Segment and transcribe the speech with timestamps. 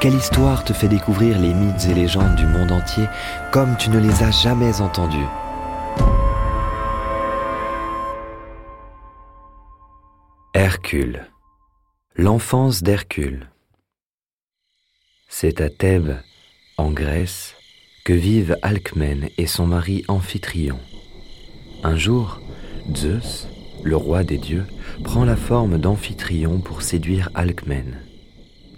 [0.00, 3.04] Quelle histoire te fait découvrir les mythes et légendes du monde entier
[3.52, 5.26] comme tu ne les as jamais entendus
[10.54, 11.26] Hercule.
[12.16, 13.50] L'enfance d'Hercule.
[15.28, 16.16] C'est à Thèbes,
[16.78, 17.54] en Grèce,
[18.06, 20.80] que vivent Alcmène et son mari Amphitryon.
[21.82, 22.40] Un jour,
[22.96, 23.48] Zeus,
[23.82, 24.64] le roi des dieux,
[25.04, 28.00] prend la forme d'Amphitryon pour séduire Alcmène.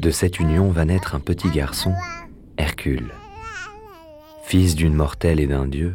[0.02, 1.94] De cette union va naître un petit garçon,
[2.58, 3.12] Hercule.
[4.44, 5.94] Fils d'une mortelle et d'un dieu,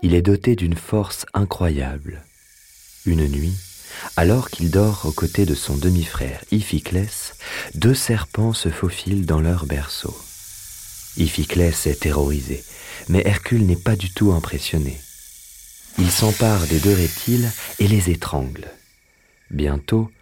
[0.00, 2.22] il est doté d'une force incroyable.
[3.04, 3.56] Une nuit,
[4.16, 7.34] alors qu'il dort aux côtés de son demi-frère Iphiclès,
[7.74, 10.16] deux serpents se faufilent dans leur berceau.
[11.16, 12.62] Iphiclès est terrorisé,
[13.08, 14.96] mais Hercule n'est pas du tout impressionné.
[15.98, 18.68] Il s'empare des deux reptiles et les étrangle.
[19.50, 20.12] Bientôt,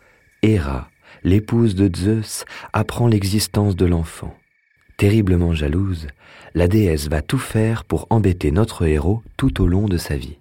[0.42, 0.89] Héra,
[1.25, 4.36] l'épouse de Zeus apprend l'existence de l'enfant.
[4.97, 6.06] Terriblement jalouse,
[6.55, 10.39] la déesse va tout faire pour embêter notre héros tout au long de sa vie.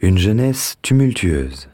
[0.00, 1.68] Une jeunesse tumultueuse.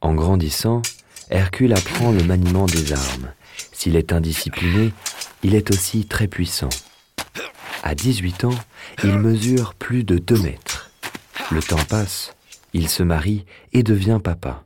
[0.00, 0.82] En grandissant,
[1.30, 3.32] Hercule apprend le maniement des armes.
[3.72, 4.92] S'il est indiscipliné,
[5.42, 6.68] il est aussi très puissant.
[7.82, 8.58] À 18 ans,
[9.04, 10.90] il mesure plus de 2 mètres.
[11.50, 12.34] Le temps passe,
[12.72, 14.64] il se marie et devient papa.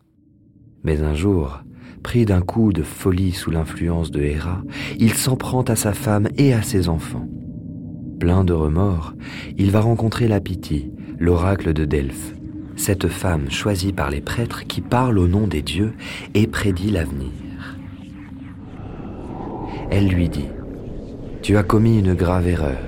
[0.85, 1.63] Mais un jour,
[2.03, 4.63] pris d'un coup de folie sous l'influence de Héra,
[4.99, 7.29] il s'en prend à sa femme et à ses enfants.
[8.19, 9.15] Plein de remords,
[9.57, 12.35] il va rencontrer la Pythie, l'oracle de Delphes,
[12.77, 15.93] cette femme choisie par les prêtres qui parle au nom des dieux
[16.35, 17.31] et prédit l'avenir.
[19.91, 20.49] Elle lui dit,
[21.43, 22.81] Tu as commis une grave erreur.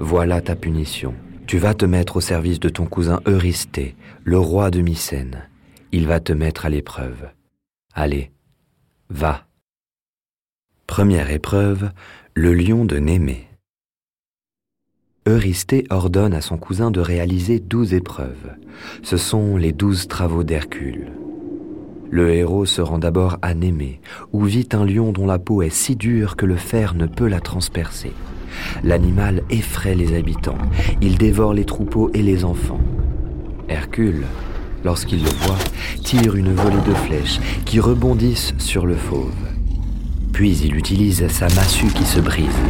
[0.00, 1.14] Voilà ta punition.
[1.46, 3.94] Tu vas te mettre au service de ton cousin Eurysthée,
[4.24, 5.48] le roi de Mycène
[5.94, 7.28] il va te mettre à l'épreuve.
[7.94, 8.32] Allez,
[9.10, 9.46] va.
[10.88, 11.92] Première épreuve,
[12.34, 13.46] le lion de Némée.
[15.24, 18.56] Eurysthée ordonne à son cousin de réaliser douze épreuves.
[19.04, 21.12] Ce sont les douze travaux d'Hercule.
[22.10, 24.00] Le héros se rend d'abord à Némée,
[24.32, 27.28] où vit un lion dont la peau est si dure que le fer ne peut
[27.28, 28.12] la transpercer.
[28.82, 30.58] L'animal effraie les habitants,
[31.00, 32.80] il dévore les troupeaux et les enfants.
[33.68, 34.24] Hercule,
[34.84, 35.58] lorsqu'il le voit,
[36.02, 39.32] tire une volée de flèches qui rebondissent sur le fauve.
[40.32, 42.60] Puis il utilise sa massue qui se brise.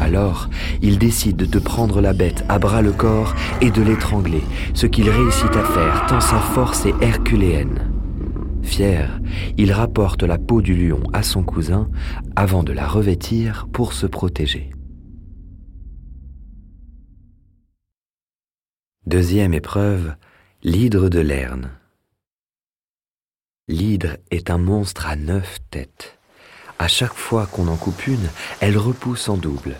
[0.00, 0.50] Alors,
[0.82, 4.42] il décide de prendre la bête à bras le corps et de l'étrangler,
[4.74, 7.90] ce qu'il réussit à faire tant sa force est herculéenne.
[8.62, 9.20] Fier,
[9.56, 11.88] il rapporte la peau du lion à son cousin
[12.36, 14.70] avant de la revêtir pour se protéger.
[19.06, 20.14] Deuxième épreuve,
[20.66, 21.68] L'hydre de Lerne.
[23.68, 26.16] L'hydre est un monstre à neuf têtes.
[26.78, 28.30] À chaque fois qu'on en coupe une,
[28.60, 29.76] elle repousse en double.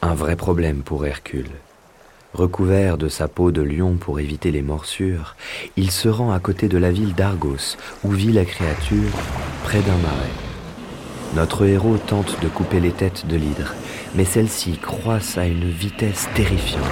[0.00, 1.50] Un vrai problème pour Hercule.
[2.34, 5.34] Recouvert de sa peau de lion pour éviter les morsures,
[5.76, 9.10] il se rend à côté de la ville d'Argos, où vit la créature,
[9.64, 10.36] près d'un marais.
[11.34, 13.74] Notre héros tente de couper les têtes de l'hydre,
[14.14, 16.86] mais celles-ci croissent à une vitesse terrifiante.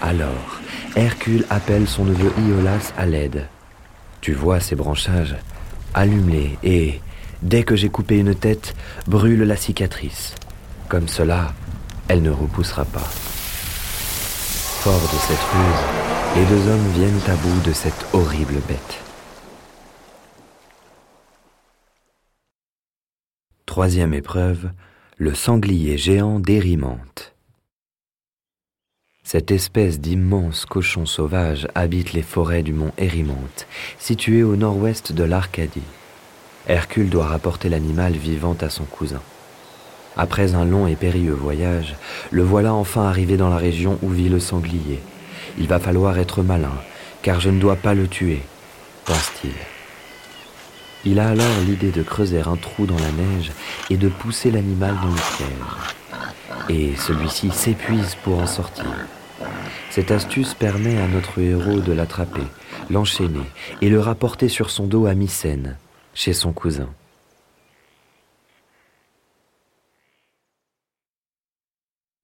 [0.00, 0.60] Alors,
[0.96, 3.48] Hercule appelle son neveu Iolas à l'aide.
[4.22, 5.36] Tu vois ces branchages
[5.92, 7.02] Allume-les et,
[7.42, 8.74] dès que j'ai coupé une tête,
[9.06, 10.34] brûle la cicatrice.
[10.88, 11.52] Comme cela,
[12.08, 13.06] elle ne repoussera pas.
[14.80, 19.02] Fort de cette ruse, les deux hommes viennent à bout de cette horrible bête.
[23.66, 24.70] Troisième épreuve,
[25.18, 27.35] le sanglier géant d'Érimante.
[29.28, 33.66] Cette espèce d'immense cochon sauvage habite les forêts du mont Érymonte,
[33.98, 35.82] situé au nord-ouest de l'Arcadie.
[36.68, 39.20] Hercule doit rapporter l'animal vivant à son cousin.
[40.16, 41.96] Après un long et périlleux voyage,
[42.30, 45.00] le voilà enfin arrivé dans la région où vit le sanglier.
[45.58, 46.78] Il va falloir être malin,
[47.22, 48.42] car je ne dois pas le tuer,
[49.06, 49.54] pense-t-il.
[51.04, 53.50] Il a alors l'idée de creuser un trou dans la neige
[53.90, 55.96] et de pousser l'animal dans le piège.
[56.68, 58.86] Et celui-ci s'épuise pour en sortir.
[59.96, 62.46] Cette astuce permet à notre héros de l'attraper,
[62.90, 63.46] l'enchaîner
[63.80, 65.78] et le rapporter sur son dos à Mycène,
[66.12, 66.92] chez son cousin.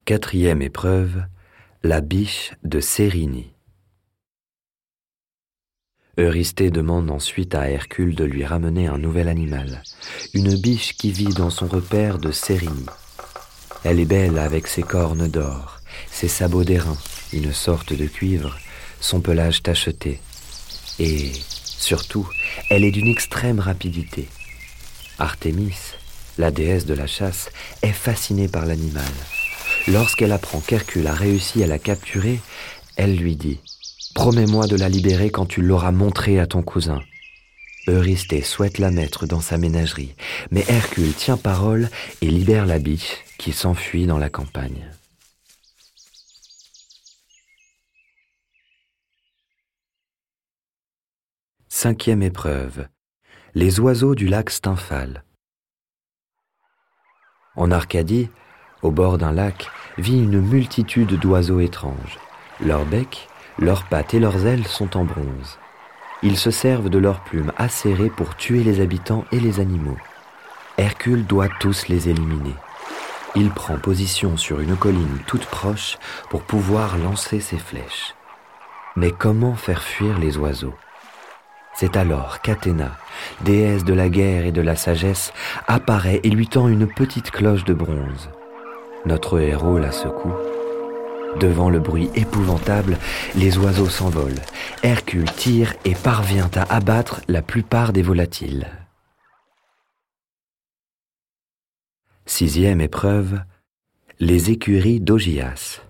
[0.05, 1.23] Quatrième épreuve,
[1.81, 3.55] la biche de Sérigny.
[6.19, 9.81] Eurysthée demande ensuite à Hercule de lui ramener un nouvel animal,
[10.35, 12.85] une biche qui vit dans son repère de Sérigny.
[13.83, 15.79] Elle est belle avec ses cornes d'or,
[16.11, 16.97] ses sabots d'airain,
[17.33, 18.57] une sorte de cuivre,
[18.99, 20.19] son pelage tacheté.
[20.99, 21.31] Et,
[21.77, 22.27] surtout,
[22.69, 24.29] elle est d'une extrême rapidité.
[25.19, 25.75] Artémis,
[26.37, 27.49] la déesse de la chasse,
[27.81, 29.11] est fascinée par l'animal.
[29.87, 32.39] Lorsqu'elle apprend qu'Hercule a réussi à la capturer,
[32.95, 33.59] elle lui dit⁇
[34.13, 36.99] Promets-moi de la libérer quand tu l'auras montrée à ton cousin⁇
[37.87, 40.15] Eurysthée souhaite la mettre dans sa ménagerie,
[40.51, 41.89] mais Hercule tient parole
[42.21, 44.89] et libère la biche qui s'enfuit dans la campagne.
[51.75, 52.85] Cinquième épreuve.
[53.55, 55.23] Les oiseaux du lac Stymphale.
[57.55, 58.29] En Arcadie,
[58.83, 62.19] au bord d'un lac, vit une multitude d'oiseaux étranges.
[62.63, 63.27] Leurs becs,
[63.57, 65.57] leurs pattes et leurs ailes sont en bronze.
[66.21, 69.97] Ils se servent de leurs plumes acérées pour tuer les habitants et les animaux.
[70.77, 72.55] Hercule doit tous les éliminer.
[73.33, 75.97] Il prend position sur une colline toute proche
[76.29, 78.13] pour pouvoir lancer ses flèches.
[78.95, 80.75] Mais comment faire fuir les oiseaux?
[81.75, 82.91] C'est alors qu'Athéna,
[83.41, 85.33] déesse de la guerre et de la sagesse,
[85.67, 88.29] apparaît et lui tend une petite cloche de bronze.
[89.05, 90.33] Notre héros la secoue.
[91.39, 92.97] Devant le bruit épouvantable,
[93.35, 94.41] les oiseaux s'envolent.
[94.83, 98.67] Hercule tire et parvient à abattre la plupart des volatiles.
[102.25, 103.41] Sixième épreuve,
[104.19, 105.81] les écuries d'Ogias.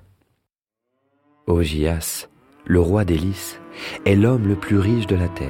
[1.46, 2.28] Ogias,
[2.66, 3.60] le roi des lys,
[4.06, 5.50] est l'homme le plus riche de la terre.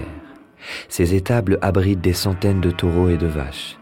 [0.89, 3.77] Ses étables abritent des centaines de taureaux et de vaches.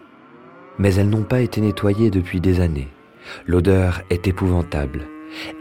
[0.77, 2.89] Mais elles n'ont pas été nettoyées depuis des années.
[3.45, 5.07] L'odeur est épouvantable.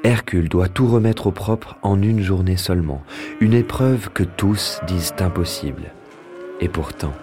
[0.03, 3.03] Hercule doit tout remettre au propre en une journée seulement,
[3.41, 5.93] une épreuve que tous disent impossible.
[6.61, 7.15] Et pourtant,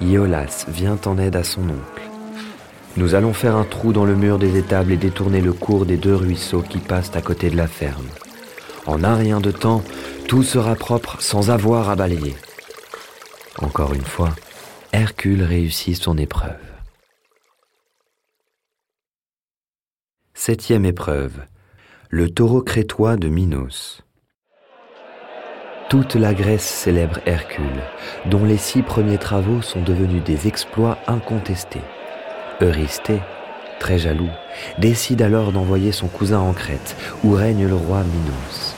[0.00, 2.02] Iolas vient en aide à son oncle.
[2.96, 5.96] Nous allons faire un trou dans le mur des étables et détourner le cours des
[5.96, 8.06] deux ruisseaux qui passent à côté de la ferme.
[8.86, 9.82] En un rien de temps,
[10.28, 12.36] tout sera propre sans avoir à balayer.
[13.58, 14.34] Encore une fois,
[14.92, 16.58] Hercule réussit son épreuve.
[20.34, 21.32] Septième épreuve.
[22.10, 24.02] Le taureau crétois de Minos.
[25.88, 27.82] Toute la Grèce célèbre Hercule,
[28.26, 31.82] dont les six premiers travaux sont devenus des exploits incontestés.
[32.60, 33.20] Eurysthée,
[33.80, 34.30] très jaloux,
[34.78, 38.74] décide alors d'envoyer son cousin en Crète, où règne le roi Minos.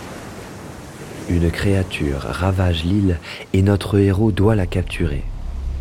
[1.28, 3.19] Une créature ravage l'île
[3.52, 5.25] et notre héros doit la capturer.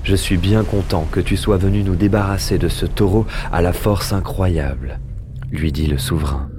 [0.04, 3.74] Je suis bien content que tu sois venu nous débarrasser de ce taureau à la
[3.74, 5.00] force incroyable
[5.52, 6.50] lui dit le souverain.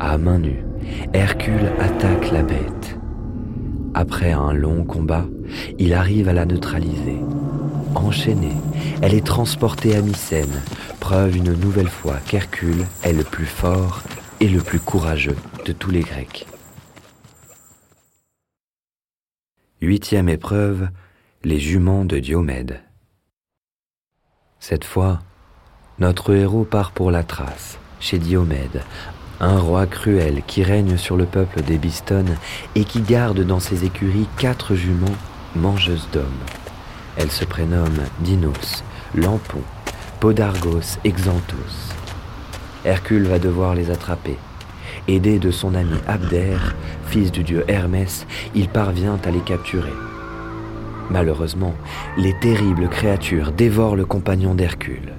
[0.00, 0.64] À main nue,
[1.12, 2.98] Hercule attaque la bête.
[3.94, 5.26] Après un long combat,
[5.78, 7.20] il arrive à la neutraliser.
[7.94, 8.56] Enchaînée,
[9.02, 10.62] elle est transportée à Mycène,
[11.00, 14.02] preuve une nouvelle fois qu'Hercule est le plus fort
[14.40, 16.46] et le plus courageux de tous les Grecs.
[19.80, 20.88] Huitième épreuve,
[21.44, 22.80] les juments de Diomède.
[24.60, 25.20] Cette fois,
[25.98, 28.82] notre héros part pour la trace, chez Diomède,
[29.40, 32.36] un roi cruel qui règne sur le peuple des Bistones
[32.74, 35.16] et qui garde dans ses écuries quatre juments
[35.54, 36.24] mangeuses d'hommes.
[37.16, 38.82] Elles se prénomment Dinos,
[39.14, 39.62] Lampon,
[40.20, 41.94] Podargos et Xanthos.
[42.84, 44.36] Hercule va devoir les attraper.
[45.08, 46.56] Aidé de son ami Abder,
[47.06, 49.92] fils du dieu Hermès, il parvient à les capturer.
[51.10, 51.74] Malheureusement,
[52.16, 55.12] les terribles créatures dévorent le compagnon d'Hercule.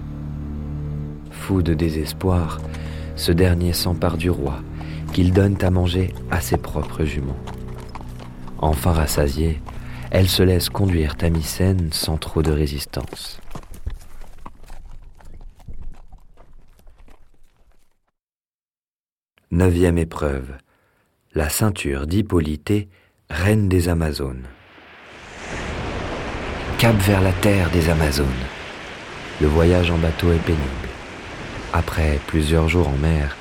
[1.32, 2.60] Fou de désespoir,
[3.16, 4.60] ce dernier s'empare du roi,
[5.14, 7.38] qu'il donne à manger à ses propres juments.
[8.60, 9.62] Enfin rassasiée,
[10.12, 13.40] elle se laisse conduire à Mycène sans trop de résistance.
[19.52, 20.52] Neuvième épreuve.
[21.34, 22.90] La ceinture d'Hippolyté,
[23.30, 24.46] reine des Amazones.
[26.78, 28.28] Cap vers la terre des Amazones.
[29.42, 30.62] Le voyage en bateau est pénible.
[31.74, 33.38] Après plusieurs jours en mer,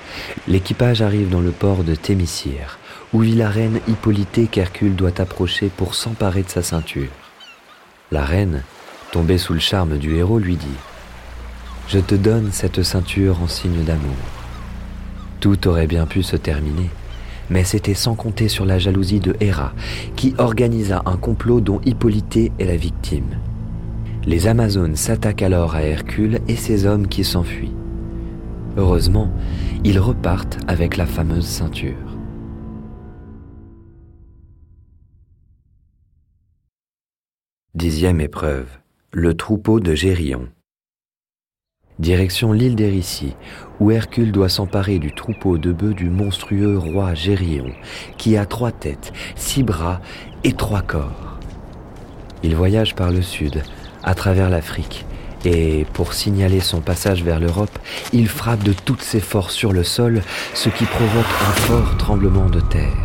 [0.48, 2.78] l'équipage arrive dans le port de Thémicyre,
[3.12, 7.10] où vit la reine Hippolyté qu'Hercule doit approcher pour s'emparer de sa ceinture.
[8.10, 8.62] La reine,
[9.12, 10.66] tombée sous le charme du héros, lui dit⁇
[11.88, 14.16] Je te donne cette ceinture en signe d'amour.
[15.40, 16.90] Tout aurait bien pu se terminer,
[17.50, 19.72] mais c'était sans compter sur la jalousie de Héra,
[20.16, 23.38] qui organisa un complot dont Hippolyté est la victime.
[24.26, 27.74] Les Amazones s'attaquent alors à Hercule et ses hommes qui s'enfuient.
[28.76, 29.30] Heureusement,
[29.84, 32.13] ils repartent avec la fameuse ceinture.
[37.74, 38.68] Dixième épreuve.
[39.10, 40.46] Le troupeau de Gérion.
[41.98, 43.34] Direction l'île d'Hérissie,
[43.80, 47.72] où Hercule doit s'emparer du troupeau de bœufs du monstrueux roi Gérion,
[48.16, 50.00] qui a trois têtes, six bras
[50.44, 51.40] et trois corps.
[52.44, 53.64] Il voyage par le sud,
[54.04, 55.04] à travers l'Afrique,
[55.44, 57.76] et pour signaler son passage vers l'Europe,
[58.12, 60.22] il frappe de toutes ses forces sur le sol,
[60.54, 63.04] ce qui provoque un fort tremblement de terre.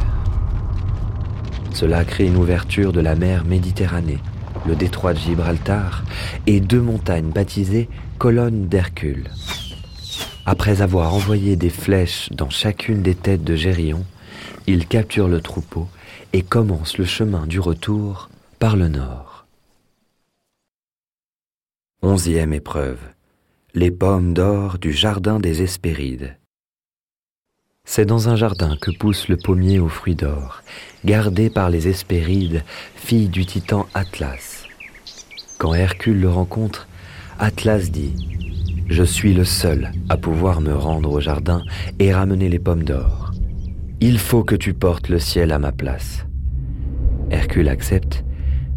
[1.73, 4.19] Cela crée une ouverture de la mer Méditerranée,
[4.65, 6.03] le détroit de Gibraltar
[6.47, 9.29] et deux montagnes baptisées colonne d'Hercule.
[10.45, 14.05] Après avoir envoyé des flèches dans chacune des têtes de Gérion,
[14.67, 15.87] il capture le troupeau
[16.33, 19.45] et commence le chemin du retour par le nord.
[22.01, 22.99] Onzième épreuve.
[23.75, 26.38] Les pommes d'or du jardin des Hespérides.
[27.91, 30.61] C'est dans un jardin que pousse le pommier aux fruits d'or,
[31.05, 34.65] gardé par les Hespérides, filles du titan Atlas.
[35.57, 36.87] Quand Hercule le rencontre,
[37.39, 38.13] Atlas dit
[38.89, 41.63] Je suis le seul à pouvoir me rendre au jardin
[41.97, 43.31] et ramener les pommes d'or.
[44.01, 46.27] Il faut que tu portes le ciel à ma place.
[47.31, 48.23] Hercule accepte,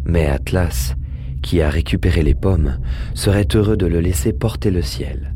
[0.05, 0.95] mais Atlas,
[1.43, 2.79] qui a récupéré les pommes,
[3.13, 5.35] serait heureux de le laisser porter le ciel.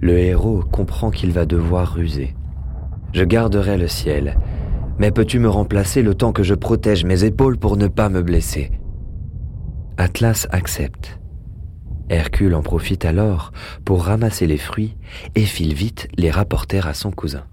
[0.00, 2.34] Le héros comprend qu'il va devoir ruser.
[3.12, 4.38] Je garderai le ciel,
[4.98, 8.22] mais peux-tu me remplacer le temps que je protège mes épaules pour ne pas me
[8.22, 8.72] blesser?
[9.98, 11.18] Atlas accepte.
[12.08, 13.52] Hercule en profite alors
[13.84, 14.96] pour ramasser les fruits
[15.34, 17.44] et file vite les rapporter à son cousin.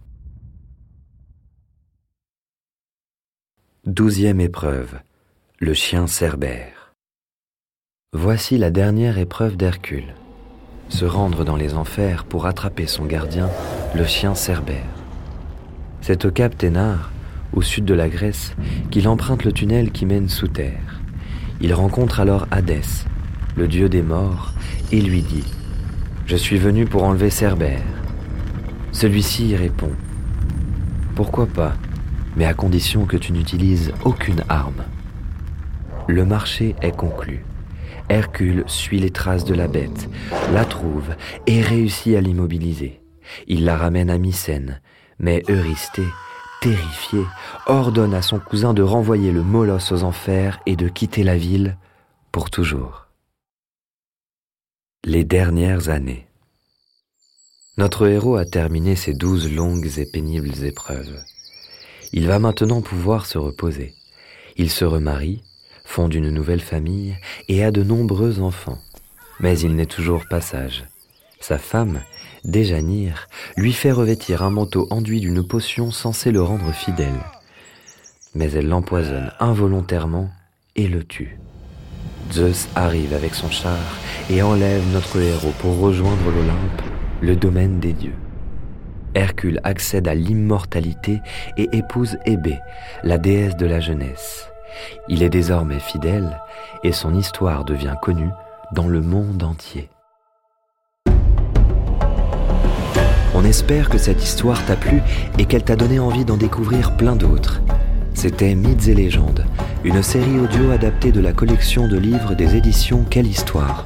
[3.85, 4.99] Douzième épreuve.
[5.59, 6.93] Le chien Cerbère.
[8.13, 10.15] Voici la dernière épreuve d'Hercule.
[10.87, 13.49] Se rendre dans les enfers pour attraper son gardien,
[13.95, 14.98] le chien Cerbère.
[16.01, 17.11] C'est au cap Thénard,
[17.53, 18.55] au sud de la Grèce,
[18.91, 21.01] qu'il emprunte le tunnel qui mène sous terre.
[21.61, 23.05] Il rencontre alors Hadès,
[23.55, 24.53] le dieu des morts,
[24.91, 25.43] et lui dit
[26.25, 27.83] Je suis venu pour enlever Cerbère.
[28.91, 29.91] Celui-ci y répond
[31.15, 31.75] Pourquoi pas,
[32.35, 34.83] mais à condition que tu n'utilises aucune arme.
[36.07, 37.43] Le marché est conclu.
[38.07, 40.09] Hercule suit les traces de la bête,
[40.53, 41.15] la trouve
[41.45, 43.01] et réussit à l'immobiliser.
[43.47, 44.81] Il la ramène à Mycène,
[45.19, 46.07] mais Eurysthée,
[46.61, 47.23] terrifié,
[47.65, 51.77] ordonne à son cousin de renvoyer le molosse aux enfers et de quitter la ville
[52.31, 53.07] pour toujours.
[55.05, 56.27] Les dernières années.
[57.77, 61.23] Notre héros a terminé ses douze longues et pénibles épreuves.
[62.11, 63.93] Il va maintenant pouvoir se reposer.
[64.57, 65.43] Il se remarie,
[65.85, 67.15] fonde une nouvelle famille
[67.47, 68.79] et a de nombreux enfants.
[69.39, 70.85] Mais il n'est toujours pas sage.
[71.39, 72.01] Sa femme,
[72.46, 73.27] Déjanire,
[73.58, 77.19] lui fait revêtir un manteau enduit d'une potion censée le rendre fidèle.
[78.36, 80.29] Mais elle l'empoisonne involontairement
[80.75, 81.39] et le tue.
[82.31, 83.98] Zeus arrive avec son char
[84.29, 86.81] et enlève notre héros pour rejoindre l'Olympe,
[87.22, 88.15] le domaine des dieux.
[89.15, 91.19] Hercule accède à l'immortalité
[91.58, 92.60] et épouse Hébé,
[93.03, 94.50] la déesse de la jeunesse.
[95.08, 96.39] Il est désormais fidèle
[96.84, 98.29] et son histoire devient connue
[98.72, 99.89] dans le monde entier.
[103.39, 105.01] On espère que cette histoire t'a plu
[105.38, 107.62] et qu'elle t'a donné envie d'en découvrir plein d'autres.
[108.13, 109.46] C'était Mythes et légendes,
[109.86, 113.86] une série audio adaptée de la collection de livres des éditions Quelle Histoire.